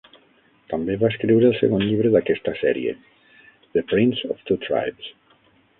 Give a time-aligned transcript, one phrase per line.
[0.71, 2.97] També va escriure el segon llibre d'aquesta sèrie,
[3.77, 5.17] The Prince of Two Tribes.